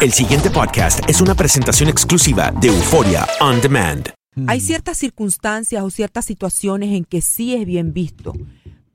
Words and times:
El 0.00 0.12
siguiente 0.12 0.48
podcast 0.48 1.00
es 1.10 1.20
una 1.20 1.34
presentación 1.34 1.88
exclusiva 1.88 2.52
de 2.52 2.68
Euforia 2.68 3.26
On 3.40 3.60
Demand. 3.60 4.10
Hay 4.46 4.60
ciertas 4.60 4.96
circunstancias 4.96 5.82
o 5.82 5.90
ciertas 5.90 6.24
situaciones 6.24 6.90
en 6.94 7.04
que 7.04 7.20
sí 7.20 7.52
es 7.52 7.66
bien 7.66 7.92
visto. 7.92 8.32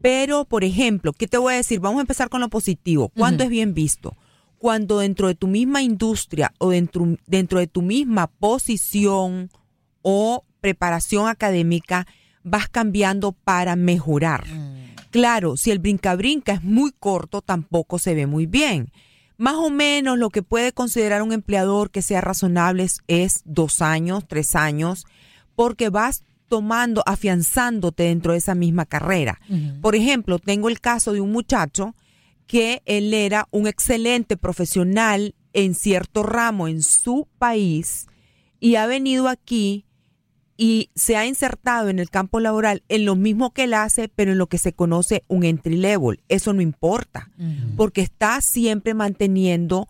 Pero, 0.01 0.45
por 0.45 0.63
ejemplo, 0.63 1.11
¿qué 1.11 1.27
te 1.27 1.37
voy 1.37 1.55
a 1.55 1.57
decir? 1.57 1.81
Vamos 1.81 1.97
a 1.97 2.01
empezar 2.03 2.29
con 2.29 2.39
lo 2.39 2.47
positivo. 2.47 3.09
¿Cuándo 3.09 3.43
es 3.43 3.49
bien 3.49 3.73
visto? 3.73 4.15
Cuando 4.57 4.99
dentro 4.99 5.27
de 5.27 5.35
tu 5.35 5.47
misma 5.47 5.81
industria 5.81 6.53
o 6.57 6.69
dentro, 6.69 7.17
dentro 7.27 7.59
de 7.59 7.67
tu 7.67 7.81
misma 7.81 8.27
posición 8.27 9.49
o 10.03 10.45
preparación 10.61 11.27
académica 11.27 12.07
vas 12.43 12.69
cambiando 12.69 13.33
para 13.33 13.75
mejorar. 13.75 14.45
Claro, 15.11 15.57
si 15.57 15.71
el 15.71 15.79
brinca-brinca 15.79 16.53
es 16.53 16.63
muy 16.63 16.93
corto, 16.97 17.41
tampoco 17.41 17.99
se 17.99 18.13
ve 18.15 18.25
muy 18.25 18.45
bien. 18.45 18.89
Más 19.37 19.55
o 19.55 19.69
menos 19.69 20.17
lo 20.17 20.29
que 20.29 20.43
puede 20.43 20.71
considerar 20.71 21.21
un 21.21 21.33
empleador 21.33 21.91
que 21.91 22.01
sea 22.01 22.21
razonable 22.21 22.83
es, 22.83 22.99
es 23.07 23.41
dos 23.45 23.81
años, 23.81 24.25
tres 24.27 24.55
años, 24.55 25.05
porque 25.55 25.89
vas 25.89 26.23
tomando, 26.47 27.01
afianzándote 27.05 28.03
dentro 28.03 28.33
de 28.33 28.37
esa 28.37 28.53
misma 28.53 28.85
carrera. 28.85 29.39
Por 29.81 29.95
ejemplo, 29.95 30.37
tengo 30.37 30.69
el 30.69 30.79
caso 30.79 31.11
de 31.11 31.19
un 31.19 31.31
muchacho 31.31 31.95
que 32.45 32.83
él 32.85 33.13
era 33.13 33.47
un 33.51 33.67
excelente 33.67 34.37
profesional 34.37 35.33
en 35.53 35.73
cierto 35.73 36.23
ramo 36.23 36.67
en 36.67 36.83
su 36.83 37.27
país 37.39 38.07
y 38.59 38.75
ha 38.75 38.85
venido 38.85 39.27
aquí 39.27 39.85
y 40.55 40.89
se 40.95 41.17
ha 41.17 41.25
insertado 41.25 41.89
en 41.89 41.99
el 41.99 42.09
campo 42.09 42.39
laboral 42.39 42.83
en 42.87 43.05
lo 43.05 43.15
mismo 43.15 43.51
que 43.51 43.63
él 43.63 43.73
hace, 43.73 44.07
pero 44.07 44.31
en 44.31 44.37
lo 44.37 44.47
que 44.47 44.57
se 44.57 44.73
conoce 44.73 45.23
un 45.27 45.43
entry 45.43 45.77
level. 45.77 46.21
Eso 46.29 46.53
no 46.53 46.61
importa, 46.61 47.31
porque 47.75 48.01
está 48.01 48.39
siempre 48.41 48.93
manteniendo 48.93 49.87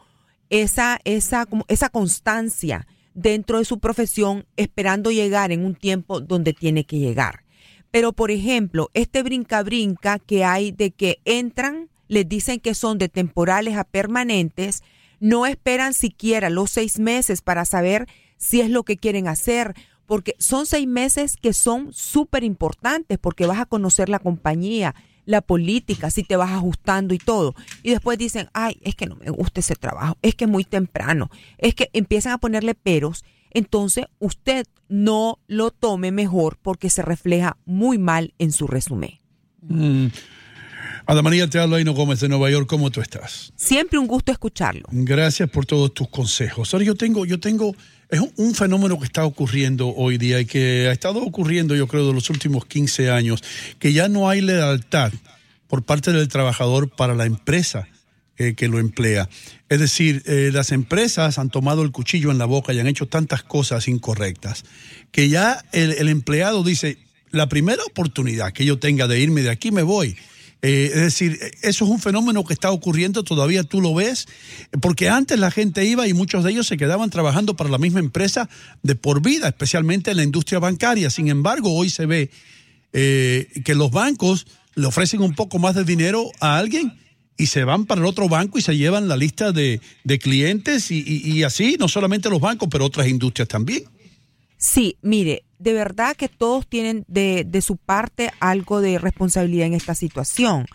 esa, 0.50 1.00
esa, 1.04 1.46
como, 1.46 1.66
esa 1.68 1.90
constancia 1.90 2.88
dentro 3.14 3.60
de 3.60 3.66
su 3.66 3.80
profesión, 3.80 4.46
esperando 4.56 5.12
llegar 5.12 5.52
en 5.52 5.66
un 5.66 5.76
tiempo 5.76 6.22
donde 6.22 6.54
tiene 6.54 6.86
que 6.86 7.00
llegar. 7.00 7.44
Pero, 7.92 8.14
por 8.14 8.32
ejemplo, 8.32 8.90
este 8.94 9.22
brinca-brinca 9.22 10.18
que 10.18 10.44
hay 10.44 10.72
de 10.72 10.92
que 10.92 11.20
entran, 11.26 11.90
les 12.08 12.28
dicen 12.28 12.60
que 12.60 12.74
son 12.74 12.98
de 12.98 13.10
temporales 13.10 13.78
a 13.78 13.84
permanentes, 13.84 14.82
no 15.20 15.46
esperan 15.46 15.94
siquiera 15.94 16.50
los 16.50 16.72
seis 16.72 17.00
meses 17.00 17.42
para 17.42 17.66
saber 17.66 18.08
si 18.38 18.62
es 18.62 18.70
lo 18.70 18.84
que 18.84 18.98
quieren 18.98 19.28
hacer 19.28 19.76
porque 20.06 20.36
son 20.40 20.66
seis 20.66 20.88
meses 20.88 21.38
que 21.38 21.54
son 21.54 21.94
súper 21.94 22.44
importantes 22.44 23.18
porque 23.20 23.46
vas 23.46 23.60
a 23.60 23.66
conocer 23.66 24.10
la 24.10 24.20
compañía, 24.20 24.96
la 25.26 25.42
política, 25.42 26.12
si 26.12 26.24
te 26.24 26.36
vas 26.36 26.52
ajustando 26.52 27.14
y 27.14 27.18
todo. 27.18 27.56
Y 27.82 27.92
después 27.92 28.18
dicen, 28.18 28.50
ay, 28.54 28.78
es 28.82 28.96
que 28.96 29.06
no 29.06 29.16
me 29.16 29.30
gusta 29.30 29.62
ese 29.62 29.76
trabajo, 29.76 30.18
es 30.22 30.36
que 30.36 30.46
es 30.46 30.52
muy 30.52 30.66
temprano, 30.66 31.30
es 31.58 31.76
que 31.76 31.90
empiezan 31.94 32.34
a 32.34 32.38
ponerle 32.38 32.76
peros. 32.76 33.24
Entonces 33.52 34.06
usted 34.20 34.66
no 34.90 35.40
lo 35.48 35.72
tome 35.72 36.12
mejor 36.12 36.58
porque 36.62 36.90
se 36.90 37.02
refleja 37.02 37.58
muy 37.66 37.98
mal 37.98 38.34
en 38.40 38.52
su 38.52 38.68
resumen. 38.68 39.20
Mm. 39.62 40.08
Ada 41.06 41.22
María, 41.22 41.50
te 41.50 41.60
hablo 41.60 41.76
Aino 41.76 41.94
Gómez 41.94 42.22
de 42.22 42.30
Nueva 42.30 42.50
York. 42.50 42.66
¿Cómo 42.68 42.90
tú 42.90 43.02
estás? 43.02 43.52
Siempre 43.58 44.00
un 44.00 44.08
gusto 44.08 44.32
escucharlo. 44.32 44.84
Gracias 44.92 45.50
por 45.50 45.66
todos 45.66 45.94
tus 45.94 46.08
consejos. 46.08 46.74
Ahora 46.74 46.86
yo 46.86 46.96
tengo, 46.96 47.26
yo 47.26 47.40
tengo, 47.40 47.76
es 48.14 48.22
un, 48.38 48.54
fenómeno 48.54 49.00
que 49.00 49.06
está 49.06 49.26
ocurriendo 49.26 49.88
hoy 49.90 50.18
día 50.18 50.40
y 50.40 50.46
que 50.46 50.88
ha 50.88 50.92
estado 50.92 51.20
ocurriendo, 51.20 51.76
yo 51.76 51.88
creo, 51.88 52.08
de 52.08 52.14
los 52.14 52.30
últimos 52.30 52.66
15 52.66 53.10
años, 53.10 53.44
que 53.80 53.92
ya 53.92 54.08
no 54.08 54.30
hay 54.30 54.42
lealtad 54.42 55.12
por 55.68 55.84
parte 55.84 56.12
del 56.12 56.28
trabajador 56.28 56.90
para 56.90 57.16
la 57.16 57.26
empresa 57.26 57.88
eh, 58.38 58.54
que 58.54 58.68
lo 58.68 58.78
emplea. 58.78 59.28
Es 59.68 59.80
decir, 59.80 60.22
eh, 60.28 60.52
las 60.54 60.72
empresas 60.72 61.40
han 61.40 61.50
tomado 61.50 61.82
el 61.82 61.92
cuchillo 61.92 62.30
en 62.30 62.38
la 62.38 62.46
boca 62.46 62.72
y 62.72 62.80
han 62.80 62.88
hecho 62.88 63.08
tantas 63.08 63.42
cosas 63.42 63.88
incorrectas 63.88 64.64
que 65.12 65.30
ya 65.30 65.64
el 65.72 66.08
empleado 66.10 66.64
dice, 66.64 67.00
la 67.32 67.50
primera 67.50 67.84
oportunidad 67.84 68.54
que 68.54 68.64
yo 68.64 68.78
tenga 68.78 69.08
de 69.08 69.20
irme 69.20 69.42
de 69.42 69.50
aquí 69.50 69.72
me 69.72 69.82
voy. 69.82 70.16
Eh, 70.66 70.92
es 70.94 71.02
decir, 71.02 71.38
eso 71.62 71.84
es 71.84 71.92
un 71.92 72.00
fenómeno 72.00 72.46
que 72.46 72.54
está 72.54 72.72
ocurriendo, 72.72 73.26
todavía 73.26 73.66
tú 73.66 73.82
lo 73.82 73.94
ves, 73.94 74.28
porque 74.82 75.10
antes 75.10 75.38
la 75.38 75.52
gente 75.52 75.84
iba 75.84 76.08
y 76.08 76.14
muchos 76.14 76.46
de 76.46 76.52
ellos 76.52 76.68
se 76.68 76.78
quedaban 76.78 77.10
trabajando 77.10 77.58
para 77.58 77.70
la 77.70 77.78
misma 77.78 78.00
empresa 78.00 78.50
de 78.82 78.96
por 78.96 79.22
vida, 79.22 79.50
especialmente 79.50 80.12
en 80.12 80.18
la 80.18 80.24
industria 80.24 80.60
bancaria. 80.60 81.10
Sin 81.10 81.28
embargo, 81.28 81.74
hoy 81.76 81.90
se 81.90 82.06
ve 82.06 82.32
eh, 82.94 83.50
que 83.66 83.76
los 83.76 83.92
bancos 83.92 84.48
le 84.76 84.88
ofrecen 84.88 85.22
un 85.22 85.36
poco 85.36 85.60
más 85.60 85.76
de 85.76 85.84
dinero 85.84 86.32
a 86.40 86.58
alguien 86.58 86.98
y 87.36 87.48
se 87.48 87.66
van 87.66 87.86
para 87.86 88.00
el 88.00 88.08
otro 88.08 88.30
banco 88.30 88.58
y 88.58 88.62
se 88.62 88.78
llevan 88.78 89.10
la 89.10 89.18
lista 89.18 89.52
de, 89.52 89.82
clientes 90.22 90.92
y, 90.92 91.04
y 91.06 91.44
así, 91.44 91.76
no 91.78 91.90
solamente 91.90 92.30
los 92.30 92.40
bancos, 92.40 92.70
pero 92.72 92.86
otras 92.86 93.10
industrias 93.10 93.50
también. 93.50 93.84
Sí, 94.64 94.98
mire, 95.02 95.44
de 95.60 95.74
verdad 95.74 96.16
que 96.16 96.30
todos 96.30 96.66
tienen 96.66 97.04
de, 97.10 97.44
de, 97.46 97.62
su 97.62 97.76
parte 97.76 98.32
algo 98.40 98.80
de 98.80 98.98
responsabilidad 98.98 99.68
en 99.68 99.74
esta 99.74 99.94
situación. 99.94 100.68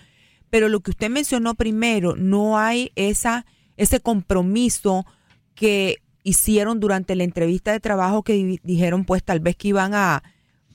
Pero 0.51 0.69
lo 0.69 0.81
que 0.81 0.91
usted 0.91 1.09
mencionó 1.09 1.55
primero, 1.55 2.15
no 2.15 2.59
hay 2.59 2.93
esa, 2.97 3.47
ese 3.79 4.01
compromiso 4.01 5.07
que 5.55 6.03
hicieron 6.23 6.81
durante 6.81 7.17
la 7.17 7.25
entrevista 7.25 7.73
de 7.73 7.81
trabajo 7.81 8.23
que 8.23 8.61
dijeron 8.63 9.07
pues 9.07 9.25
tal 9.25 9.41
vez 9.41 9.57
que 9.57 9.69
iban 9.69 9.95
a 9.95 10.23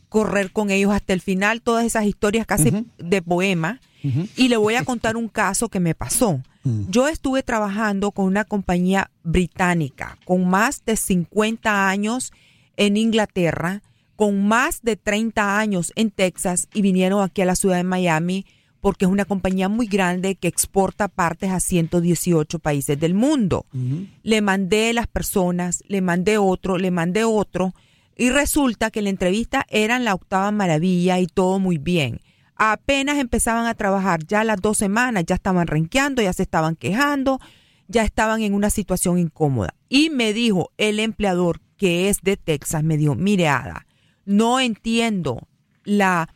correr 0.10 0.52
con 0.52 0.72
ellos 0.72 0.92
hasta 0.92 1.14
el 1.14 1.22
final, 1.22 1.62
todas 1.62 1.86
esas 1.86 2.06
historias 2.06 2.48
casi 2.48 2.70
uh 2.70 2.72
-huh. 2.72 2.86
de 2.98 3.22
poema. 3.22 3.80
Uh 4.04 4.08
-huh. 4.08 4.30
Y 4.36 4.48
le 4.48 4.58
voy 4.58 4.74
a 4.74 4.86
contar 4.86 5.18
un 5.18 5.28
caso 5.28 5.70
que 5.70 5.80
me 5.80 5.94
pasó. 5.94 6.42
Uh 6.64 6.70
-huh. 6.72 6.90
Yo 6.90 7.08
estuve 7.08 7.44
trabajando 7.44 8.10
con 8.10 8.26
una 8.26 8.44
compañía 8.44 9.12
británica 9.22 10.18
con 10.26 10.50
más 10.50 10.84
de 10.84 10.98
50 10.98 11.88
años 11.90 12.34
en 12.78 12.98
Inglaterra, 12.98 13.82
con 14.16 14.48
más 14.48 14.82
de 14.82 14.96
30 14.96 15.58
años 15.58 15.92
en 15.96 16.12
Texas 16.12 16.68
y 16.74 16.82
vinieron 16.82 17.24
aquí 17.24 17.42
a 17.42 17.46
la 17.46 17.56
ciudad 17.56 17.78
de 17.78 17.84
Miami 17.84 18.46
porque 18.80 19.06
es 19.06 19.12
una 19.12 19.24
compañía 19.26 19.70
muy 19.70 19.88
grande 19.88 20.36
que 20.36 20.50
exporta 20.50 21.08
partes 21.08 21.52
a 21.52 21.62
118 21.62 22.60
países 22.60 23.00
del 23.00 23.14
mundo. 23.14 23.66
Uh 23.74 23.78
-huh. 23.78 24.08
Le 24.24 24.42
mandé 24.42 24.92
las 24.92 25.08
personas, 25.08 25.84
le 25.88 26.02
mandé 26.02 26.38
otro, 26.38 26.78
le 26.78 26.92
mandé 26.92 27.24
otro 27.24 27.74
y 28.18 28.30
resulta 28.30 28.92
que 28.92 29.02
la 29.02 29.10
entrevista 29.10 29.66
era 29.70 29.96
en 29.96 30.04
la 30.04 30.14
octava 30.14 30.52
maravilla 30.52 31.20
y 31.20 31.28
todo 31.28 31.60
muy 31.60 31.78
bien. 31.78 32.20
Apenas 32.56 33.18
empezaban 33.20 33.66
a 33.68 33.74
trabajar, 33.74 34.26
ya 34.28 34.44
las 34.44 34.62
dos 34.62 34.78
semanas 34.78 35.24
ya 35.26 35.36
estaban 35.36 35.66
renqueando, 35.66 36.22
ya 36.22 36.34
se 36.34 36.44
estaban 36.44 36.76
quejando, 36.76 37.40
ya 37.88 38.04
estaban 38.04 38.42
en 38.42 38.54
una 38.54 38.70
situación 38.70 39.18
incómoda. 39.20 39.76
Y 39.90 40.10
me 40.10 40.34
dijo 40.34 40.72
el 40.78 41.00
empleador 41.00 41.62
que 41.78 42.10
es 42.10 42.22
de 42.22 42.38
Texas, 42.38 42.84
me 42.84 42.98
dijo, 42.98 43.16
mire 43.16 43.48
Ada, 43.48 43.86
no 44.26 44.60
entiendo 44.60 45.48
la, 45.84 46.30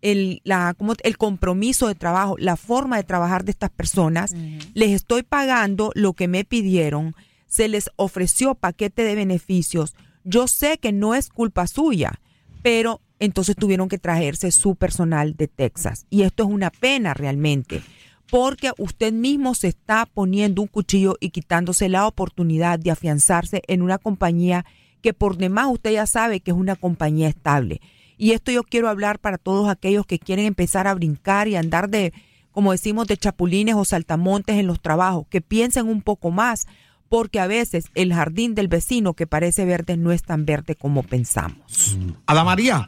el, 0.00 0.40
la, 0.44 0.74
como 0.74 0.94
el 1.02 1.18
compromiso 1.18 1.88
de 1.88 1.94
trabajo, 1.94 2.36
la 2.38 2.56
forma 2.56 2.96
de 2.96 3.04
trabajar 3.04 3.44
de 3.44 3.50
estas 3.50 3.70
personas. 3.70 4.32
Uh 4.32 4.36
-huh. 4.36 4.70
Les 4.74 4.90
estoy 4.90 5.22
pagando 5.22 5.90
lo 5.94 6.14
que 6.14 6.28
me 6.28 6.44
pidieron, 6.44 7.14
se 7.46 7.68
les 7.68 7.90
ofreció 7.96 8.54
paquete 8.54 9.04
de 9.04 9.14
beneficios. 9.14 9.94
Yo 10.24 10.48
sé 10.48 10.78
que 10.78 10.92
no 10.92 11.14
es 11.14 11.28
culpa 11.28 11.66
suya, 11.66 12.20
pero 12.62 13.00
entonces 13.18 13.56
tuvieron 13.56 13.88
que 13.88 13.98
traerse 13.98 14.50
su 14.50 14.76
personal 14.76 15.36
de 15.36 15.48
Texas. 15.48 16.06
Y 16.10 16.22
esto 16.22 16.42
es 16.42 16.50
una 16.50 16.70
pena 16.70 17.14
realmente, 17.14 17.82
porque 18.30 18.72
usted 18.78 19.12
mismo 19.12 19.54
se 19.54 19.68
está 19.68 20.06
poniendo 20.06 20.62
un 20.62 20.68
cuchillo 20.68 21.16
y 21.20 21.30
quitándose 21.30 21.88
la 21.88 22.06
oportunidad 22.06 22.78
de 22.78 22.90
afianzarse 22.90 23.62
en 23.68 23.82
una 23.82 23.98
compañía 23.98 24.64
que 25.02 25.14
por 25.14 25.36
demás 25.36 25.68
usted 25.70 25.92
ya 25.92 26.06
sabe 26.06 26.40
que 26.40 26.50
es 26.50 26.56
una 26.56 26.76
compañía 26.76 27.28
estable. 27.28 27.80
Y 28.18 28.32
esto 28.32 28.50
yo 28.50 28.62
quiero 28.64 28.88
hablar 28.88 29.18
para 29.18 29.38
todos 29.38 29.68
aquellos 29.68 30.06
que 30.06 30.18
quieren 30.18 30.46
empezar 30.46 30.86
a 30.86 30.94
brincar 30.94 31.48
y 31.48 31.56
andar 31.56 31.88
de, 31.88 32.12
como 32.50 32.72
decimos, 32.72 33.06
de 33.06 33.16
chapulines 33.16 33.74
o 33.74 33.84
saltamontes 33.84 34.56
en 34.56 34.66
los 34.66 34.80
trabajos, 34.80 35.26
que 35.28 35.40
piensen 35.40 35.86
un 35.86 36.02
poco 36.02 36.30
más, 36.30 36.66
porque 37.08 37.38
a 37.38 37.46
veces 37.46 37.84
el 37.94 38.12
jardín 38.12 38.54
del 38.54 38.68
vecino 38.68 39.14
que 39.14 39.26
parece 39.26 39.64
verde 39.64 39.96
no 39.96 40.12
es 40.12 40.22
tan 40.22 40.44
verde 40.44 40.74
como 40.74 41.02
pensamos. 41.02 41.96
Ada 42.26 42.42
María, 42.42 42.86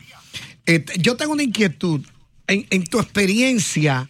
eh, 0.66 0.84
yo 0.98 1.16
tengo 1.16 1.34
una 1.34 1.42
inquietud. 1.44 2.04
En, 2.46 2.66
en 2.70 2.84
tu 2.84 2.98
experiencia, 2.98 4.08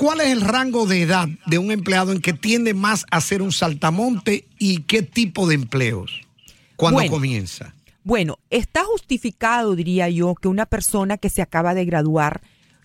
¿Cuál 0.00 0.22
es 0.22 0.28
el 0.28 0.40
rango 0.40 0.86
de 0.86 1.02
edad 1.02 1.28
de 1.44 1.58
un 1.58 1.70
empleado 1.70 2.10
en 2.12 2.22
que 2.22 2.32
tiende 2.32 2.72
más 2.72 3.04
a 3.10 3.20
ser 3.20 3.42
un 3.42 3.52
saltamonte 3.52 4.46
y 4.58 4.84
qué 4.84 5.02
tipo 5.02 5.46
de 5.46 5.56
empleos? 5.56 6.22
¿Cuándo 6.74 7.00
bueno, 7.00 7.12
comienza? 7.12 7.74
Bueno, 8.02 8.38
está 8.48 8.82
justificado, 8.84 9.76
diría 9.76 10.08
yo, 10.08 10.34
que 10.36 10.48
una 10.48 10.64
persona 10.64 11.18
que 11.18 11.28
se 11.28 11.42
acaba 11.42 11.74
de 11.74 11.84
graduar 11.84 12.40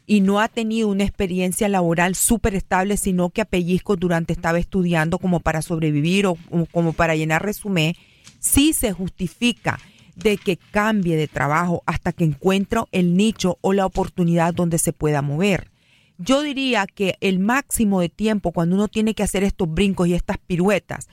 y 0.05 0.19
no 0.19 0.41
ha 0.41 0.49
tenido 0.49 0.89
una 0.89 1.05
experiencia 1.05 1.69
laboral 1.69 2.15
súper 2.15 2.53
estable, 2.53 2.97
sino 2.97 3.29
que 3.29 3.39
a 3.39 3.45
pellizcos 3.45 3.97
durante 3.97 4.33
estaba 4.33 4.59
estudiando 4.59 5.17
como 5.17 5.39
para 5.39 5.61
sobrevivir 5.61 6.27
o 6.27 6.37
como 6.73 6.91
para 6.91 7.15
llenar 7.15 7.45
resumen, 7.45 7.95
sí 8.41 8.73
se 8.73 8.91
justifica 8.91 9.79
de 10.17 10.35
que 10.35 10.57
cambie 10.57 11.15
de 11.15 11.29
trabajo 11.29 11.81
hasta 11.85 12.11
que 12.11 12.25
encuentre 12.25 12.81
el 12.91 13.15
nicho 13.15 13.57
o 13.61 13.71
la 13.71 13.85
oportunidad 13.85 14.53
donde 14.53 14.79
se 14.79 14.91
pueda 14.91 15.21
mover. 15.21 15.73
Yo 16.17 16.41
diría 16.41 16.85
que 16.87 17.15
el 17.21 17.39
máximo 17.39 17.99
de 18.01 18.09
tiempo 18.09 18.51
cuando 18.51 18.75
uno 18.75 18.87
tiene 18.87 19.13
que 19.13 19.23
hacer 19.23 19.43
estos 19.43 19.69
brincos 19.69 20.07
y 20.07 20.13
estas 20.13 20.37
piruetas 20.37 21.07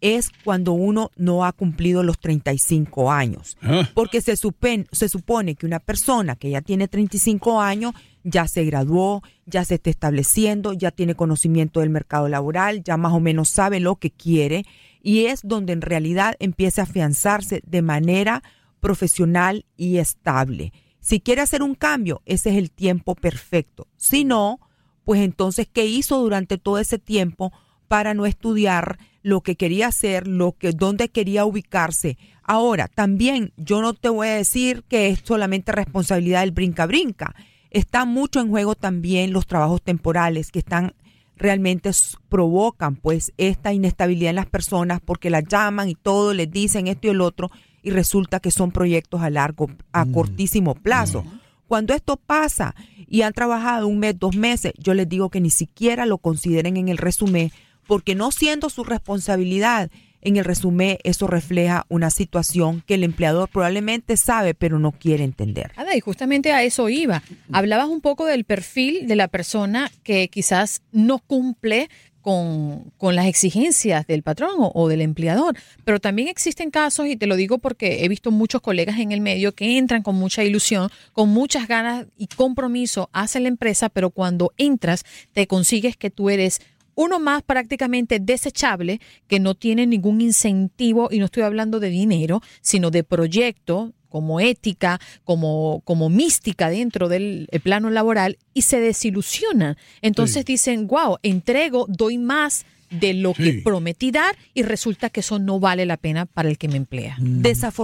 es 0.00 0.30
cuando 0.44 0.72
uno 0.72 1.10
no 1.16 1.46
ha 1.46 1.52
cumplido 1.52 2.02
los 2.02 2.18
35 2.18 3.10
años. 3.10 3.56
Ah. 3.62 3.88
Porque 3.94 4.20
se, 4.20 4.34
supen- 4.34 4.86
se 4.92 5.08
supone 5.08 5.54
que 5.54 5.64
una 5.66 5.78
persona 5.80 6.36
que 6.36 6.50
ya 6.50 6.60
tiene 6.60 6.88
35 6.88 7.60
años 7.62 7.94
ya 8.22 8.46
se 8.46 8.64
graduó, 8.64 9.22
ya 9.46 9.64
se 9.64 9.76
está 9.76 9.90
estableciendo, 9.90 10.72
ya 10.74 10.90
tiene 10.90 11.14
conocimiento 11.14 11.80
del 11.80 11.90
mercado 11.90 12.28
laboral, 12.28 12.82
ya 12.84 12.96
más 12.96 13.12
o 13.12 13.20
menos 13.20 13.48
sabe 13.48 13.80
lo 13.80 13.96
que 13.96 14.10
quiere 14.10 14.64
y 15.02 15.26
es 15.26 15.40
donde 15.42 15.72
en 15.72 15.80
realidad 15.80 16.34
empieza 16.38 16.82
a 16.82 16.84
afianzarse 16.84 17.62
de 17.66 17.82
manera 17.82 18.42
profesional 18.80 19.64
y 19.76 19.96
estable. 19.98 20.72
Si 21.04 21.20
quiere 21.20 21.42
hacer 21.42 21.62
un 21.62 21.74
cambio, 21.74 22.22
ese 22.24 22.48
es 22.48 22.56
el 22.56 22.70
tiempo 22.70 23.14
perfecto. 23.14 23.88
Si 23.98 24.24
no, 24.24 24.58
pues 25.04 25.20
entonces, 25.20 25.68
¿qué 25.70 25.84
hizo 25.84 26.18
durante 26.18 26.56
todo 26.56 26.78
ese 26.78 26.98
tiempo 26.98 27.52
para 27.88 28.14
no 28.14 28.24
estudiar 28.24 28.98
lo 29.22 29.42
que 29.42 29.54
quería 29.54 29.88
hacer, 29.88 30.26
lo 30.26 30.52
que, 30.52 30.72
dónde 30.72 31.10
quería 31.10 31.44
ubicarse? 31.44 32.16
Ahora, 32.42 32.88
también 32.88 33.52
yo 33.58 33.82
no 33.82 33.92
te 33.92 34.08
voy 34.08 34.28
a 34.28 34.36
decir 34.36 34.82
que 34.88 35.10
es 35.10 35.20
solamente 35.22 35.72
responsabilidad 35.72 36.40
del 36.40 36.52
brinca-brinca. 36.52 37.34
Está 37.68 38.06
mucho 38.06 38.40
en 38.40 38.48
juego 38.48 38.74
también 38.74 39.34
los 39.34 39.46
trabajos 39.46 39.82
temporales 39.82 40.50
que 40.50 40.60
están 40.60 40.94
realmente 41.36 41.90
provocan 42.28 42.96
pues 42.96 43.32
esta 43.36 43.72
inestabilidad 43.72 44.30
en 44.30 44.36
las 44.36 44.46
personas 44.46 45.00
porque 45.04 45.30
las 45.30 45.44
llaman 45.46 45.88
y 45.88 45.94
todo, 45.94 46.34
les 46.34 46.50
dicen 46.50 46.86
esto 46.86 47.08
y 47.08 47.10
el 47.10 47.20
otro 47.20 47.50
y 47.82 47.90
resulta 47.90 48.40
que 48.40 48.50
son 48.50 48.70
proyectos 48.70 49.20
a 49.20 49.30
largo, 49.30 49.70
a 49.92 50.06
cortísimo 50.06 50.74
plazo. 50.74 51.24
Cuando 51.68 51.94
esto 51.94 52.16
pasa 52.16 52.74
y 53.06 53.22
han 53.22 53.32
trabajado 53.32 53.88
un 53.88 53.98
mes, 53.98 54.18
dos 54.18 54.36
meses, 54.36 54.72
yo 54.78 54.94
les 54.94 55.08
digo 55.08 55.28
que 55.28 55.40
ni 55.40 55.50
siquiera 55.50 56.06
lo 56.06 56.18
consideren 56.18 56.76
en 56.76 56.88
el 56.88 56.98
resumen 56.98 57.50
porque 57.86 58.14
no 58.14 58.30
siendo 58.30 58.70
su 58.70 58.84
responsabilidad, 58.84 59.90
en 60.24 60.36
el 60.36 60.44
resumen 60.44 60.98
eso 61.04 61.26
refleja 61.26 61.86
una 61.88 62.10
situación 62.10 62.82
que 62.86 62.94
el 62.94 63.04
empleador 63.04 63.48
probablemente 63.48 64.16
sabe 64.16 64.54
pero 64.54 64.78
no 64.78 64.92
quiere 64.92 65.24
entender. 65.24 65.72
Ada, 65.76 65.94
y 65.96 66.00
justamente 66.00 66.52
a 66.52 66.62
eso 66.62 66.88
iba. 66.88 67.22
Hablabas 67.52 67.88
un 67.88 68.00
poco 68.00 68.26
del 68.26 68.44
perfil 68.44 69.06
de 69.06 69.16
la 69.16 69.28
persona 69.28 69.90
que 70.02 70.28
quizás 70.28 70.82
no 70.92 71.18
cumple 71.18 71.88
con, 72.24 72.90
con 72.96 73.14
las 73.14 73.26
exigencias 73.26 74.06
del 74.06 74.22
patrón 74.22 74.52
o, 74.56 74.72
o 74.74 74.88
del 74.88 75.02
empleador, 75.02 75.58
pero 75.84 76.00
también 76.00 76.28
existen 76.28 76.70
casos, 76.70 77.06
y 77.06 77.16
te 77.16 77.26
lo 77.26 77.36
digo 77.36 77.58
porque 77.58 78.02
he 78.02 78.08
visto 78.08 78.30
muchos 78.30 78.62
colegas 78.62 78.98
en 78.98 79.12
el 79.12 79.20
medio 79.20 79.54
que 79.54 79.76
entran 79.76 80.02
con 80.02 80.14
mucha 80.14 80.42
ilusión, 80.42 80.88
con 81.12 81.28
muchas 81.28 81.68
ganas 81.68 82.06
y 82.16 82.28
compromiso 82.28 83.10
hacia 83.12 83.42
la 83.42 83.48
empresa, 83.48 83.90
pero 83.90 84.08
cuando 84.08 84.54
entras 84.56 85.04
te 85.34 85.46
consigues 85.46 85.98
que 85.98 86.08
tú 86.08 86.30
eres 86.30 86.62
uno 86.94 87.18
más 87.20 87.42
prácticamente 87.42 88.18
desechable 88.20 89.00
que 89.26 89.40
no 89.40 89.54
tiene 89.54 89.86
ningún 89.86 90.20
incentivo 90.20 91.08
y 91.10 91.18
no 91.18 91.24
estoy 91.26 91.42
hablando 91.42 91.80
de 91.80 91.90
dinero, 91.90 92.40
sino 92.60 92.90
de 92.90 93.04
proyecto 93.04 93.92
como 94.08 94.38
ética, 94.38 95.00
como, 95.24 95.80
como 95.84 96.08
mística 96.08 96.70
dentro 96.70 97.08
del 97.08 97.48
el 97.50 97.60
plano 97.60 97.90
laboral 97.90 98.38
y 98.54 98.62
se 98.62 98.78
desilusionan. 98.78 99.76
Entonces 100.02 100.44
Sí. 100.46 100.52
dicen, 100.52 100.86
wow, 100.86 101.16
entrego, 101.24 101.86
doy 101.88 102.18
más 102.18 102.64
de 102.90 103.12
lo 103.12 103.32
que 103.34 103.54
prometí 103.64 104.12
dar 104.12 104.36
y 104.52 104.62
resulta 104.62 105.10
que 105.10 105.18
eso 105.18 105.40
no 105.40 105.58
vale 105.58 105.84
la 105.84 105.96
pena 105.96 106.26
para 106.26 106.48
el 106.48 106.58
que 106.58 106.68
me 106.68 106.76
emplea. 106.76 107.16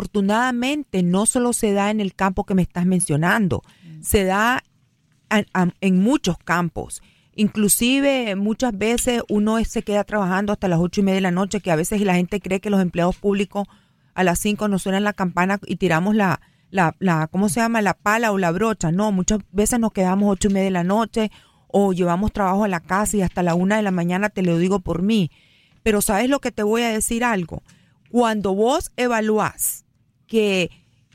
Desafortunadamente, 0.00 1.02
no 1.02 1.26
solo 1.26 1.52
se 1.52 1.72
da 1.72 1.90
en 1.90 2.00
el 2.00 2.14
campo 2.14 2.44
que 2.44 2.54
me 2.54 2.62
estás 2.62 2.86
mencionando, 2.86 3.62
se 4.00 4.24
da 4.24 4.62
a- 5.30 5.44
a- 5.52 5.72
en 5.80 5.98
muchos 6.00 6.38
campos. 6.38 7.02
Inclusive 7.40 8.36
muchas 8.36 8.76
veces 8.76 9.22
uno 9.30 9.64
se 9.64 9.82
queda 9.82 10.04
trabajando 10.04 10.52
hasta 10.52 10.68
las 10.68 10.78
ocho 10.78 11.00
y 11.00 11.04
media 11.04 11.14
de 11.14 11.20
la 11.22 11.30
noche, 11.30 11.62
que 11.62 11.70
a 11.70 11.76
veces 11.76 12.02
la 12.02 12.14
gente 12.14 12.38
cree 12.38 12.60
que 12.60 12.68
los 12.68 12.82
empleados 12.82 13.16
públicos 13.16 13.66
a 14.12 14.24
las 14.24 14.40
cinco 14.40 14.68
nos 14.68 14.82
suenan 14.82 15.04
la 15.04 15.14
campana 15.14 15.58
y 15.64 15.76
tiramos 15.76 16.14
la, 16.14 16.42
la, 16.68 17.28
¿cómo 17.28 17.48
se 17.48 17.60
llama? 17.60 17.80
La 17.80 17.94
pala 17.94 18.32
o 18.32 18.36
la 18.36 18.50
brocha. 18.50 18.92
No, 18.92 19.10
muchas 19.10 19.38
veces 19.52 19.80
nos 19.80 19.92
quedamos 19.92 20.30
ocho 20.30 20.48
y 20.48 20.52
media 20.52 20.66
de 20.66 20.70
la 20.70 20.84
noche 20.84 21.30
o 21.68 21.94
llevamos 21.94 22.30
trabajo 22.30 22.64
a 22.64 22.68
la 22.68 22.80
casa 22.80 23.16
y 23.16 23.22
hasta 23.22 23.42
la 23.42 23.54
una 23.54 23.76
de 23.76 23.82
la 23.84 23.90
mañana 23.90 24.28
te 24.28 24.42
lo 24.42 24.58
digo 24.58 24.80
por 24.80 25.00
mí. 25.00 25.30
Pero 25.82 26.02
¿sabes 26.02 26.28
lo 26.28 26.40
que 26.40 26.52
te 26.52 26.62
voy 26.62 26.82
a 26.82 26.90
decir 26.90 27.24
algo? 27.24 27.62
Cuando 28.10 28.54
vos 28.54 28.92
evaluás 28.98 29.86
que 30.26 30.70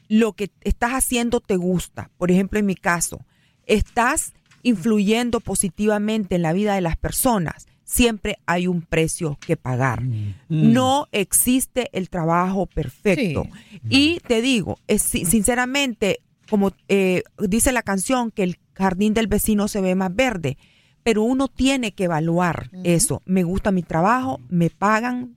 lo 0.08 0.34
que 0.34 0.50
estás 0.62 0.94
haciendo 0.94 1.40
te 1.40 1.56
gusta, 1.56 2.10
por 2.18 2.32
ejemplo 2.32 2.58
en 2.58 2.66
mi 2.66 2.76
caso, 2.76 3.24
estás 3.68 4.34
influyendo 4.66 5.42
positivamente 5.42 6.36
en 6.36 6.42
la 6.42 6.52
vida 6.52 6.74
de 6.74 6.82
las 6.82 6.98
personas, 6.98 7.68
siempre 7.84 8.40
hay 8.48 8.66
un 8.66 8.82
precio 8.82 9.38
que 9.40 9.58
pagar. 9.58 10.02
No 10.50 11.08
existe 11.12 11.90
el 11.94 12.10
trabajo 12.10 12.66
perfecto. 12.66 13.48
Y 13.90 14.20
te 14.28 14.42
digo, 14.42 14.80
es, 14.88 15.04
sinceramente, 15.04 16.20
como 16.50 16.72
eh, 16.90 17.22
dice 17.38 17.72
la 17.72 17.84
canción, 17.84 18.32
que 18.32 18.42
el 18.42 18.58
jardín 18.74 19.14
del 19.14 19.28
vecino 19.28 19.68
se 19.68 19.82
ve 19.82 19.94
más 19.94 20.14
verde, 20.14 20.58
pero 21.04 21.22
uno 21.22 21.48
tiene 21.48 21.92
que 21.92 22.06
evaluar 22.06 22.72
eso. 22.84 23.22
Me 23.26 23.44
gusta 23.44 23.72
mi 23.72 23.84
trabajo, 23.84 24.42
me 24.50 24.72
pagan 24.72 25.36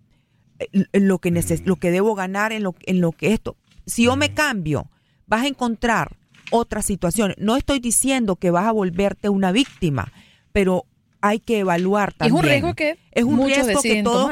eh, 0.59 0.69
lo 0.93 1.19
que 1.19 1.31
neces 1.31 1.67
lo 1.67 1.77
que 1.77 1.91
debo 1.91 2.15
ganar 2.15 2.53
en 2.53 2.63
lo, 2.63 2.75
en 2.87 3.03
lo 3.03 3.13
que 3.13 3.35
esto. 3.35 3.59
Si 3.85 4.05
yo 4.05 4.17
me 4.17 4.33
cambio, 4.33 4.91
vas 5.27 5.43
a 5.43 5.49
encontrar 5.49 6.17
otras 6.51 6.85
situaciones. 6.85 7.37
No 7.39 7.57
estoy 7.57 7.81
diciendo 7.81 8.37
que 8.37 8.51
vas 8.51 8.67
a 8.67 8.73
volverte 8.73 9.29
una 9.29 9.53
víctima, 9.53 10.13
pero 10.53 10.85
hay 11.21 11.41
que 11.41 11.59
evaluar 11.61 12.11
Y 12.11 12.13
es 12.13 12.19
también. 12.19 12.37
un 12.37 12.43
riesgo 12.43 12.75
que 12.75 12.99
es 13.13 13.25
un 13.25 13.35
muchos 13.35 13.67
riesgo 13.67 13.83
que 13.83 14.03
todos 14.03 14.31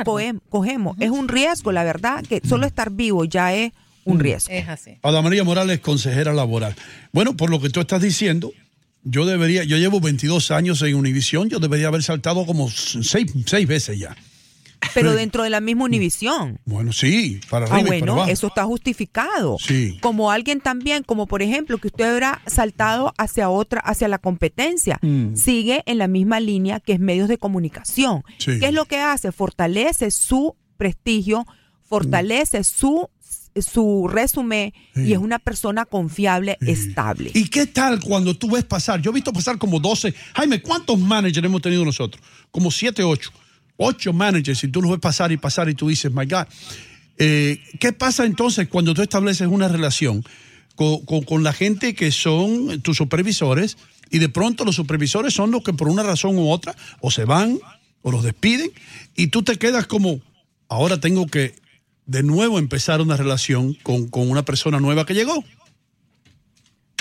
cogemos. 0.49 0.97
Es 1.01 1.11
un 1.11 1.29
riesgo, 1.29 1.73
la 1.73 1.85
verdad, 1.85 2.25
que 2.25 2.41
solo 2.47 2.67
estar 2.67 2.91
vivo 2.91 3.25
ya 3.25 3.55
es 3.55 3.73
un 4.05 4.21
riesgo. 4.21 4.53
Es 4.53 4.69
así. 4.69 4.99
Ada 5.03 5.21
María 5.23 5.43
Morales, 5.43 5.81
consejera 5.81 6.33
laboral. 6.33 6.77
Bueno, 7.13 7.37
por 7.37 7.51
lo 7.51 7.61
que 7.61 7.71
tú 7.71 7.81
estás 7.81 8.01
diciendo, 8.01 8.53
yo 9.03 9.27
debería, 9.27 9.65
yo 9.65 9.77
llevo 9.77 10.01
22 10.01 10.51
años 10.53 10.81
en 10.83 10.95
Univisión, 10.95 11.49
yo 11.49 11.59
debería 11.59 11.89
haber 11.89 12.03
saltado 12.05 12.47
como 12.47 12.71
seis, 12.71 13.33
seis 13.47 13.67
veces 13.67 13.99
ya. 13.99 14.17
Pero 14.95 15.13
dentro 15.15 15.43
de 15.43 15.51
la 15.51 15.61
misma 15.61 15.85
Univisión. 15.85 16.59
Bueno, 16.65 16.93
sí, 16.93 17.41
para 17.51 17.67
Ah, 17.67 17.75
arriba 17.75 17.81
y 17.81 17.85
para 17.85 17.99
bueno, 18.01 18.13
abajo. 18.15 18.31
eso 18.31 18.47
está 18.47 18.65
justificado. 18.65 19.57
Sí. 19.59 19.99
Como 20.01 20.31
alguien 20.31 20.61
también, 20.61 21.03
como 21.03 21.27
por 21.27 21.43
ejemplo, 21.43 21.79
que 21.79 21.89
usted 21.89 22.05
habrá 22.13 22.41
saltado 22.47 23.13
hacia 23.19 23.51
otra, 23.51 23.81
hacia 23.81 24.09
la 24.09 24.19
competencia, 24.19 24.99
Mm. 25.03 25.37
sigue 25.37 25.83
en 25.87 25.99
la 25.99 26.09
misma 26.09 26.41
línea 26.41 26.81
que 26.81 26.93
es 26.95 27.01
medios 27.01 27.29
de 27.29 27.39
comunicación. 27.39 28.23
Sí. 28.39 28.59
¿Qué 28.59 28.67
es 28.67 28.73
lo 28.75 28.85
que 28.87 28.99
hace? 28.99 29.33
Fortalece 29.33 30.11
su 30.11 30.57
prestigio, 30.77 31.47
fortalece 31.85 32.65
su, 32.65 33.09
su 33.57 34.09
resumen 34.09 34.73
Sí. 34.95 35.03
y 35.03 35.13
es 35.13 35.19
una 35.19 35.39
persona 35.39 35.85
confiable, 35.87 36.59
estable. 36.61 37.31
¿Y 37.35 37.49
qué 37.49 37.67
tal 37.67 38.01
cuando 38.01 38.35
tú 38.37 38.51
ves 38.51 38.65
pasar? 38.65 39.01
Yo 39.01 39.11
he 39.11 39.15
visto 39.15 39.33
pasar 39.33 39.57
como 39.59 39.81
12. 39.81 40.15
Jaime, 40.35 40.61
¿cuántos 40.61 40.99
managers 40.99 41.45
hemos 41.45 41.63
tenido 41.63 41.85
nosotros? 41.85 42.23
Como 42.51 42.71
7, 42.71 43.03
8. 43.03 43.31
8 43.77 44.13
managers 44.13 44.63
y 44.65 44.69
tú 44.69 44.81
los 44.83 44.91
ves 44.91 45.01
pasar 45.01 45.33
y 45.33 45.37
pasar 45.37 45.69
y 45.69 45.75
tú 45.75 45.89
dices, 45.89 46.13
my 46.13 46.27
God. 46.27 46.47
Eh, 47.19 47.61
¿Qué 47.81 47.93
pasa 47.93 48.25
entonces 48.27 48.69
cuando 48.69 48.93
tú 48.95 49.03
estableces 49.03 49.49
una 49.49 49.69
relación 49.69 50.23
con, 50.75 51.05
con- 51.07 51.23
con 51.25 51.43
la 51.43 51.53
gente 51.53 51.95
que 51.95 52.11
son 52.13 52.81
tus 52.83 52.97
supervisores 52.99 53.79
y 54.11 54.19
de 54.19 54.29
pronto 54.29 54.65
los 54.65 54.77
supervisores 54.77 55.33
son 55.35 55.51
los 55.51 55.63
que 55.63 55.73
por 55.73 55.89
una 55.89 56.03
razón 56.03 56.37
u 56.39 56.51
otra 56.51 56.75
o 57.01 57.11
se 57.11 57.25
van 57.25 57.59
o 58.03 58.11
los 58.13 58.23
despiden 58.23 58.71
y 59.17 59.29
tú 59.29 59.43
te 59.43 59.57
quedas 59.57 59.87
como, 59.87 60.21
ahora 60.69 61.01
tengo 61.01 61.27
que 61.27 61.55
de 62.05 62.23
nuevo 62.23 62.59
empezar 62.59 63.01
una 63.01 63.17
relación 63.17 63.75
con, 63.83 64.09
con 64.09 64.31
una 64.31 64.45
persona 64.45 64.79
nueva 64.79 65.07
que 65.07 65.15
llegó? 65.15 65.43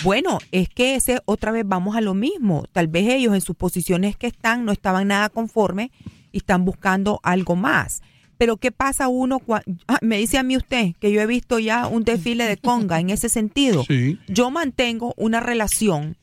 Bueno, 0.04 0.40
es 0.52 0.68
que 0.70 0.96
ese 0.96 1.20
otra 1.26 1.52
vez 1.52 1.64
vamos 1.66 1.96
a 1.96 2.02
lo 2.02 2.14
mismo. 2.14 2.66
Tal 2.72 2.88
vez 2.88 3.08
ellos 3.10 3.34
en 3.34 3.42
sus 3.42 3.56
posiciones 3.56 4.18
que 4.18 4.28
están 4.28 4.66
no 4.66 4.72
estaban 4.72 5.08
nada 5.08 5.30
conformes 5.30 5.90
y 6.36 6.40
están 6.40 6.66
buscando 6.66 7.22
algo 7.24 7.56
más. 7.56 8.02
Pero 8.38 8.58
¿qué 8.58 8.74
pasa 8.74 9.08
uno 9.08 9.40
cuando... 9.40 9.66
me 10.02 10.18
dice 10.18 10.38
a 10.38 10.44
mí 10.44 10.58
usted 10.58 10.94
que 11.00 11.10
yo 11.10 11.22
he 11.22 11.26
visto 11.26 11.60
ya 11.60 11.88
un 11.88 12.04
desfile 12.04 12.44
de 12.44 12.58
conga 12.58 13.00
en 13.00 13.10
ese 13.10 13.30
sentido. 13.30 13.86
Sí. 13.88 14.20
Yo 14.28 14.52
mantengo 14.52 15.14
una 15.16 15.40
relación 15.40 16.18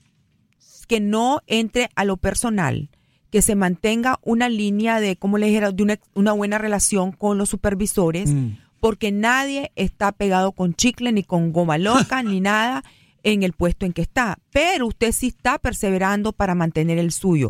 que 0.87 1.01
no 1.01 1.41
entre 1.47 1.89
a 1.95 2.05
lo 2.05 2.19
personal, 2.19 2.91
que 3.31 3.41
se 3.41 3.55
mantenga 3.55 4.19
una 4.21 4.51
línea 4.51 5.01
de, 5.01 5.17
como 5.17 5.39
le 5.39 5.47
dijera, 5.47 5.73
de 5.73 5.83
una, 5.83 5.99
una 6.13 6.33
buena 6.33 6.59
relación 6.59 7.13
con 7.13 7.39
los 7.39 7.49
supervisores, 7.49 8.31
porque 8.81 9.13
nadie 9.13 9.73
está 9.77 10.13
pegado 10.13 10.53
con 10.53 10.75
chicle, 10.75 11.11
ni 11.13 11.23
con 11.23 11.53
goma 11.53 11.79
loca, 11.79 12.23
ni 12.23 12.41
nada 12.41 12.85
en 13.23 13.45
el 13.45 13.55
puesto 13.55 13.87
en 13.87 13.95
que 13.95 14.03
está. 14.03 14.39
Pero 14.51 14.89
usted 14.89 15.13
sí 15.13 15.29
está 15.29 15.59
perseverando 15.59 16.35
para 16.35 16.55
mantener 16.55 16.99
el 16.99 17.13
suyo. 17.13 17.49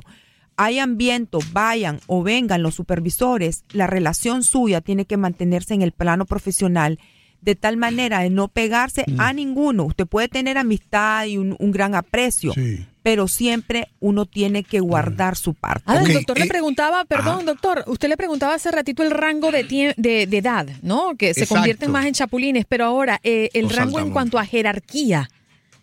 Hayan 0.57 0.97
viento, 0.99 1.39
vayan 1.53 2.01
o 2.07 2.23
vengan 2.23 2.63
los 2.63 2.75
supervisores, 2.75 3.65
la 3.73 3.87
relación 3.87 4.43
suya 4.43 4.81
tiene 4.81 5.05
que 5.07 5.17
mantenerse 5.17 5.75
en 5.75 5.83
el 5.83 5.93
plano 5.93 6.27
profesional 6.27 6.99
de 7.41 7.57
tal 7.57 7.77
manera 7.77 8.21
de 8.21 8.31
no 8.31 8.47
pegarse 8.47 9.05
a 9.19 9.33
ninguno. 9.33 9.85
Usted 9.85 10.07
puede 10.07 10.29
tener 10.29 10.59
amistad 10.59 11.25
y 11.27 11.39
un, 11.39 11.57
un 11.59 11.73
gran 11.73 11.97
aprecio, 11.97 12.53
Sí. 12.53 12.87
pero 13.03 13.27
siempre 13.27 13.89
uno 13.99 14.27
tiene 14.27 14.63
que 14.63 14.79
guardar 14.79 15.35
su 15.37 15.55
parte. 15.55 15.83
Ah, 15.87 16.03
el 16.07 16.13
doctor 16.13 16.37
eh, 16.39 16.43
le 16.43 16.47
preguntaba, 16.47 17.05
perdón, 17.05 17.45
doctor, 17.45 17.83
usted 17.89 18.09
le 18.09 18.17
preguntaba 18.17 18.55
hace 18.55 18.71
ratito 18.71 19.03
el 19.03 19.11
rango 19.11 19.51
de, 19.51 19.67
tie- 19.67 19.95
de, 19.97 20.29
de 20.29 20.39
edad, 20.39 20.69
¿no? 20.83 21.17
Que 21.17 21.35
se 21.35 21.41
Exacto. 21.41 21.57
convierten 21.57 21.91
más 21.91 22.07
en 22.07 22.15
chapulines, 22.15 22.65
pero 22.69 22.85
ahora 22.85 23.19
eh, 23.25 23.49
el 23.55 23.63
Los 23.65 23.75
rango 23.75 23.99
en 23.99 24.11
cuanto 24.11 24.39
a 24.39 24.47
jerarquía. 24.47 25.29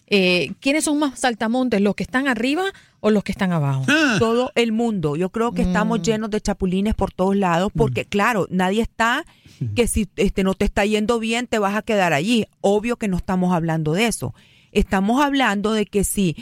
Eh, 0.08 0.54
¿Quiénes 0.62 0.86
son 0.86 0.98
más 0.98 1.20
saltamontes, 1.20 1.82
los 1.82 1.94
que 1.94 2.04
están 2.04 2.28
arriba 2.30 2.64
o 3.00 3.10
los 3.10 3.24
que 3.24 3.32
están 3.32 3.52
abajo? 3.52 3.86
Ah, 3.88 4.18
todo 4.20 4.52
el 4.56 4.72
mundo. 4.72 5.16
Yo 5.16 5.30
creo 5.30 5.52
que 5.52 5.62
estamos 5.62 6.02
llenos 6.02 6.30
de 6.30 6.42
chapulines 6.42 6.96
por 6.96 7.12
todos 7.12 7.36
lados, 7.36 7.72
porque 7.76 8.06
claro, 8.06 8.48
nadie 8.50 8.82
está 8.82 9.26
que 9.76 9.88
si 9.88 10.08
este 10.16 10.44
no 10.44 10.54
te 10.54 10.66
está 10.66 10.86
yendo 10.86 11.20
bien 11.20 11.48
te 11.48 11.60
vas 11.60 11.76
a 11.76 11.82
quedar 11.82 12.14
allí. 12.14 12.46
Obvio 12.62 12.98
que 12.98 13.08
no 13.08 13.18
estamos 13.18 13.54
hablando 13.54 13.94
de 13.94 14.08
eso. 14.08 14.34
Estamos 14.72 15.22
hablando 15.22 15.74
de 15.74 15.86
que 15.86 16.04
si 16.04 16.36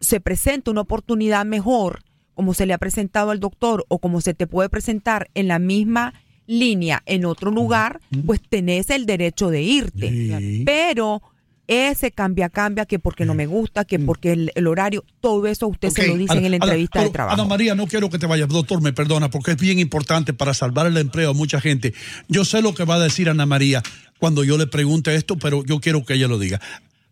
se 0.00 0.20
presenta 0.20 0.70
una 0.70 0.82
oportunidad 0.82 1.44
mejor, 1.44 2.02
como 2.34 2.54
se 2.54 2.66
le 2.66 2.72
ha 2.72 2.78
presentado 2.78 3.30
al 3.30 3.40
doctor 3.40 3.84
o 3.88 3.98
como 3.98 4.20
se 4.20 4.34
te 4.34 4.46
puede 4.46 4.68
presentar 4.68 5.30
en 5.34 5.48
la 5.48 5.58
misma 5.58 6.14
línea 6.46 7.02
en 7.06 7.26
otro 7.26 7.50
lugar, 7.50 8.00
pues 8.26 8.40
tenés 8.40 8.90
el 8.90 9.06
derecho 9.06 9.50
de 9.50 9.62
irte. 9.62 10.08
Sí. 10.08 10.62
Pero 10.66 11.22
ese 11.70 12.10
cambia, 12.10 12.48
cambia, 12.48 12.84
que 12.84 12.98
porque 12.98 13.24
no 13.24 13.32
me 13.34 13.46
gusta, 13.46 13.84
que 13.84 13.98
porque 14.00 14.32
el, 14.32 14.52
el 14.56 14.66
horario, 14.66 15.04
todo 15.20 15.46
eso 15.46 15.68
usted 15.68 15.90
se 15.90 16.08
lo 16.08 16.16
dice 16.16 16.34
en 16.36 16.50
la 16.50 16.56
entrevista 16.56 16.98
Ana- 16.98 17.06
de 17.08 17.12
trabajo. 17.12 17.34
Ana 17.40 17.48
María, 17.48 17.74
no 17.76 17.86
quiero 17.86 18.10
que 18.10 18.18
te 18.18 18.26
vayas, 18.26 18.48
doctor, 18.48 18.82
me 18.82 18.92
perdona, 18.92 19.30
porque 19.30 19.52
es 19.52 19.56
bien 19.56 19.78
importante 19.78 20.32
para 20.34 20.52
salvar 20.52 20.86
el 20.88 20.96
empleo 20.96 21.30
a 21.30 21.32
mucha 21.34 21.60
gente. 21.60 21.94
Yo 22.28 22.44
sé 22.44 22.60
lo 22.60 22.74
que 22.74 22.84
va 22.84 22.96
a 22.96 22.98
decir 22.98 23.28
Ana 23.30 23.46
María 23.46 23.82
cuando 24.18 24.42
yo 24.42 24.58
le 24.58 24.66
pregunte 24.66 25.14
esto, 25.14 25.36
pero 25.38 25.64
yo 25.64 25.78
quiero 25.80 26.04
que 26.04 26.14
ella 26.14 26.26
lo 26.26 26.38
diga. 26.40 26.60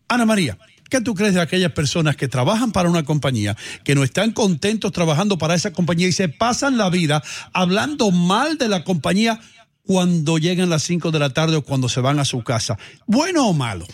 Ana 0.09 0.27
María, 0.27 0.59
¿qué 0.91 1.01
tú 1.01 1.15
crees 1.15 1.35
de 1.35 1.41
aquellas 1.41 1.71
personas 1.73 2.17
que 2.17 2.27
trabajan 2.27 2.73
para 2.73 2.91
una 2.91 3.05
compañía, 3.05 3.57
que 3.85 3.95
no 3.95 4.03
están 4.03 4.33
contentos 4.33 4.91
trabajando 4.91 5.39
para 5.39 5.55
esa 5.55 5.71
compañía 5.73 6.09
y 6.09 6.13
se 6.13 6.29
pasan 6.29 6.77
la 6.77 6.91
vida 6.91 7.23
hablando 7.53 8.11
mal 8.11 8.59
de 8.59 8.69
la 8.69 8.83
compañía 8.83 9.39
cuando 9.87 10.37
llegan 10.39 10.69
las 10.69 10.83
5 10.83 11.11
de 11.13 11.19
la 11.19 11.31
tarde 11.31 11.57
o 11.57 11.63
cuando 11.63 11.89
se 11.89 12.01
van 12.01 12.19
a 12.19 12.25
su 12.25 12.43
casa? 12.43 12.77
¿Bueno 13.07 13.47
o 13.47 13.53
malo? 13.55 13.87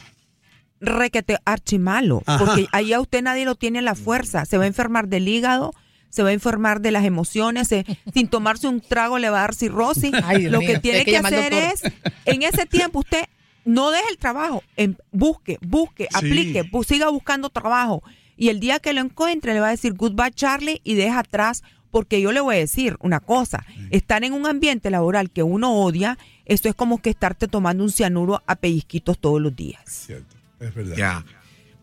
Requete 0.87 1.39
archimalo, 1.45 2.23
Ajá. 2.27 2.45
porque 2.45 2.67
ahí 2.73 2.93
a 2.93 3.01
usted 3.01 3.23
nadie 3.23 3.45
lo 3.45 3.55
tiene 3.55 3.83
la 3.83 3.95
fuerza, 3.95 4.45
se 4.45 4.59
va 4.59 4.65
a 4.65 4.67
enfermar 4.67 5.09
del 5.09 5.29
hígado, 5.29 5.73
se 6.11 6.23
va 6.23 6.29
a 6.29 6.33
enfermar 6.33 6.81
de 6.81 6.91
las 6.93 7.05
emociones, 7.05 7.69
se- 7.69 7.85
sin 8.13 8.29
tomarse 8.29 8.69
un 8.69 8.81
trago 8.81 9.19
le 9.19 9.31
va 9.31 9.39
a 9.39 9.41
dar 9.43 9.55
cirrosis. 9.55 10.13
Ay, 10.25 10.45
lo 10.49 10.61
mío, 10.61 10.69
que 10.69 10.79
tiene 10.79 11.05
que 11.05 11.17
hacer 11.19 11.53
es, 11.53 11.83
en 12.25 12.43
ese 12.43 12.67
tiempo 12.67 13.01
usted 13.01 13.25
no 13.65 13.91
deje 13.91 14.09
el 14.11 14.19
trabajo, 14.19 14.63
em- 14.77 14.95
busque, 15.11 15.59
busque, 15.61 16.05
Sí. 16.11 16.17
aplique, 16.17 16.63
bu- 16.71 16.85
siga 16.85 17.09
buscando 17.09 17.51
trabajo. 17.51 18.03
Y 18.37 18.49
el 18.49 18.61
día 18.61 18.79
que 18.81 18.93
lo 18.93 19.01
encuentre 19.01 19.55
le 19.55 19.61
va 19.61 19.69
a 19.69 19.71
decir 19.71 19.95
goodbye 19.95 20.33
Charlie 20.33 20.81
y 20.85 20.95
deja 20.95 21.21
atrás, 21.21 21.63
porque 21.91 22.21
yo 22.21 22.33
le 22.33 22.41
voy 22.41 22.57
a 22.57 22.59
decir 22.59 22.97
una 23.01 23.21
cosa, 23.21 23.65
estar 23.91 24.25
en 24.25 24.33
un 24.33 24.47
ambiente 24.47 24.91
laboral 24.91 25.31
que 25.31 25.45
uno 25.45 25.73
odia, 25.81 26.19
esto 26.45 26.69
es 26.69 26.75
como 26.75 26.99
que 27.01 27.11
estarte 27.11 27.47
tomando 27.47 27.85
un 27.85 27.91
cianuro 27.93 28.43
a 28.47 28.57
pellizquitos 28.57 29.19
todos 29.19 29.41
los 29.41 29.55
días. 29.55 29.81
Cierto, 29.87 30.34
es 30.69 30.75
verdad. 30.75 30.97
Ya. 30.97 31.25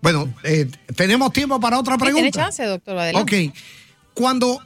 Bueno, 0.01 0.33
eh, 0.43 0.69
tenemos 0.95 1.31
tiempo 1.31 1.59
para 1.59 1.79
otra 1.79 1.97
pregunta. 1.97 2.21
Tiene 2.21 2.31
chance, 2.31 2.63
doctor, 2.65 2.97
adelante. 2.97 3.49
Ok. 3.49 3.55
Cuando 4.13 4.59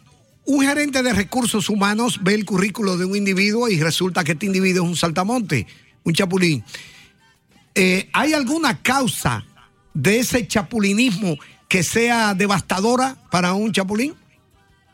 un 0.46 0.62
gerente 0.66 1.04
de 1.04 1.14
recursos 1.14 1.70
humanos 1.70 2.20
ve 2.22 2.36
el 2.36 2.46
currículo 2.46 2.98
de 2.98 3.06
un 3.06 3.16
individuo 3.16 3.68
y 3.68 3.80
resulta 3.80 4.24
que 4.24 4.34
este 4.34 4.46
individuo 4.46 4.84
es 4.84 4.90
un 4.90 4.96
saltamonte, 4.96 5.68
un 6.04 6.14
chapulín, 6.14 6.64
eh, 7.74 8.10
¿hay 8.14 8.34
alguna 8.34 8.82
causa 8.82 9.44
de 9.94 10.20
ese 10.20 10.48
chapulinismo 10.48 11.38
que 11.68 11.84
sea 11.84 12.34
devastadora 12.34 13.18
para 13.30 13.54
un 13.54 13.72
chapulín? 13.72 14.14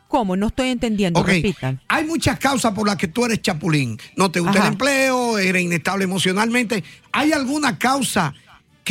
¿Cómo? 0.07 0.35
No 0.35 0.47
estoy 0.47 0.69
entendiendo, 0.69 1.19
Ok. 1.19 1.27
repitan. 1.27 1.79
Hay 1.87 2.05
muchas 2.05 2.37
causas 2.39 2.73
por 2.73 2.85
las 2.87 2.97
que 2.97 3.07
tú 3.07 3.25
eres 3.25 3.41
chapulín. 3.41 3.97
No 4.17 4.31
te 4.31 4.39
gusta 4.41 4.59
Ajá. 4.59 4.67
el 4.67 4.73
empleo, 4.73 5.37
eres 5.37 5.61
inestable 5.61 6.03
emocionalmente. 6.03 6.83
¿Hay 7.13 7.31
alguna 7.31 7.77
causa 7.77 8.33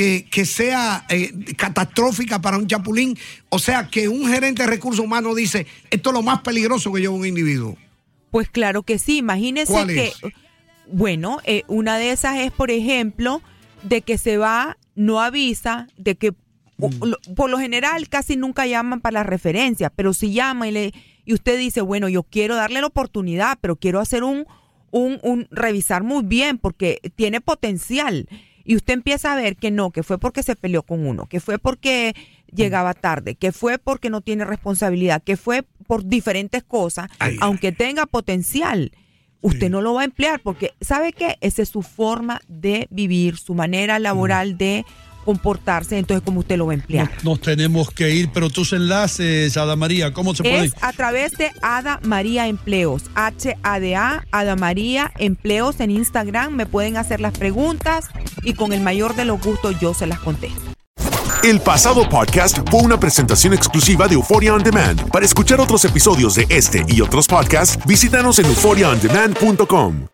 que, 0.01 0.25
que 0.31 0.47
sea 0.47 1.05
eh, 1.11 1.31
catastrófica 1.59 2.41
para 2.41 2.57
un 2.57 2.67
chapulín? 2.67 3.19
O 3.51 3.59
sea, 3.59 3.89
que 3.89 4.09
un 4.09 4.27
gerente 4.27 4.63
de 4.63 4.69
recursos 4.71 5.05
humanos 5.05 5.37
dice, 5.37 5.67
esto 5.91 6.09
es 6.09 6.15
lo 6.15 6.23
más 6.23 6.41
peligroso 6.41 6.91
que 6.91 7.03
lleva 7.03 7.13
un 7.13 7.27
individuo. 7.27 7.77
Pues 8.31 8.49
claro 8.49 8.83
que 8.83 8.99
sí, 8.99 9.19
imagínese 9.19 9.71
¿Cuál 9.71 9.89
que, 9.89 10.07
es? 10.07 10.15
bueno, 10.87 11.41
eh, 11.45 11.65
una 11.69 11.99
de 11.99 12.13
esas 12.13 12.39
es, 12.39 12.51
por 12.51 12.71
ejemplo, 12.71 13.43
de 13.83 14.01
que 14.01 14.17
se 14.17 14.39
va, 14.39 14.79
no 14.95 15.21
avisa, 15.21 15.87
de 15.99 16.15
que 16.15 16.33
Mm. 16.79 17.35
por 17.35 17.51
lo 17.51 17.59
general 17.59 18.09
casi 18.09 18.39
nunca 18.39 18.67
llaman 18.67 19.03
para 19.03 19.21
las 19.21 19.27
referencias, 19.27 19.93
pero 19.95 20.15
si 20.15 20.33
llama 20.33 20.67
y, 20.67 20.71
le, 20.73 20.95
y 21.27 21.35
usted 21.35 21.59
dice, 21.59 21.83
bueno, 21.83 22.09
yo 22.09 22.23
quiero 22.23 22.57
darle 22.57 22.81
la 22.81 22.87
oportunidad, 22.87 23.59
pero 23.61 23.77
quiero 23.77 24.01
hacer 24.01 24.25
un, 24.25 24.47
un, 24.91 25.21
un, 25.23 25.47
revisar 25.51 26.03
muy 26.05 26.25
bien 26.25 26.57
porque 26.57 27.01
tiene 27.17 27.43
potencial. 27.43 28.27
Y 28.71 28.77
usted 28.77 28.95
empieza 28.95 29.33
a 29.33 29.35
ver 29.35 29.57
que 29.57 29.73
no, 29.73 29.91
que 29.91 30.05
fue 30.05 30.17
porque 30.17 30.45
se 30.45 30.55
peleó 30.55 30.85
con 30.85 31.05
uno, 31.05 31.27
que 31.27 31.41
fue 31.41 31.59
porque 31.59 32.15
llegaba 32.55 32.95
tarde, 32.95 33.35
que 33.35 33.51
fue 33.51 33.79
porque 33.79 34.11
no 34.11 34.21
tiene 34.21 34.45
responsabilidad, 34.45 35.25
que 35.25 35.37
fue 35.37 35.65
por 35.89 36.05
diferentes 36.05 36.63
cosas, 36.63 37.11
Ay. 37.19 37.37
aunque 37.41 37.73
tenga 37.73 38.07
potencial, 38.07 38.93
usted 39.41 39.71
no 39.71 39.81
lo 39.81 39.95
va 39.95 40.03
a 40.03 40.05
emplear 40.05 40.39
porque, 40.39 40.71
¿sabe 40.81 41.13
qué? 41.13 41.37
Esa 41.41 41.63
es 41.63 41.69
su 41.69 41.83
forma 41.83 42.43
de 42.47 42.87
vivir, 42.93 43.39
su 43.39 43.57
manera 43.57 43.99
laboral 43.99 44.57
de 44.57 44.85
comportarse, 45.25 45.99
entonces 45.99 46.23
¿cómo 46.25 46.41
usted 46.41 46.57
lo 46.57 46.67
va 46.67 46.73
a 46.73 46.77
emplear? 46.77 47.11
Nos, 47.17 47.25
nos 47.25 47.41
tenemos 47.41 47.91
que 47.91 48.11
ir, 48.11 48.31
pero 48.33 48.51
tus 48.51 48.73
enlaces, 48.73 49.57
Ada 49.57 49.77
María, 49.77 50.13
¿cómo 50.13 50.35
se 50.35 50.43
pueden? 50.43 50.65
Es 50.65 50.75
a 50.81 50.93
través 50.93 51.33
de 51.33 51.51
Ada 51.63 52.01
María 52.03 52.47
Empleos, 52.47 53.05
H-A-D-A, 53.15 54.27
Ada 54.31 54.57
María 54.57 55.13
Empleos 55.19 55.81
en 55.81 55.91
Instagram, 55.91 56.55
me 56.55 56.67
pueden 56.67 56.97
hacer 56.97 57.21
las 57.21 57.37
preguntas 57.37 58.09
y 58.43 58.55
con 58.55 58.73
el 58.73 58.81
mayor 58.81 59.15
de 59.17 59.25
los 59.25 59.41
gustos 59.41 59.79
yo 59.81 59.95
se 59.95 60.07
las 60.07 60.21
contesto. 60.21 60.61
El 61.43 61.61
pasado 61.61 62.07
podcast 62.07 62.59
fue 62.71 62.81
una 62.83 63.01
presentación 63.01 63.55
exclusiva 63.55 64.07
de 64.07 64.15
Euphoria 64.15 64.55
On 64.55 64.63
Demand. 64.63 65.09
Para 65.11 65.25
escuchar 65.25 65.59
otros 65.59 65.85
episodios 65.87 66.35
de 66.35 66.47
este 66.51 66.85
y 66.87 67.01
otros 67.01 67.27
podcasts, 67.27 67.79
visítanos 67.87 68.39
en 68.39 68.47
euphoriaondemand.com. 68.47 70.11